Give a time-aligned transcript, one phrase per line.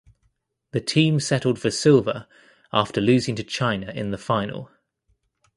[0.71, 2.25] The team settled for silver
[2.73, 4.71] after losing to China in the final.